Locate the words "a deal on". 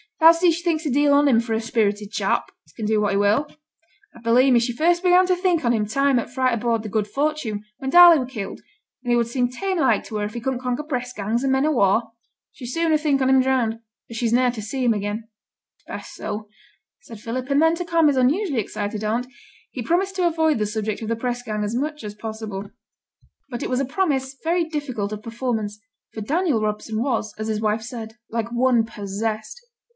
0.85-1.27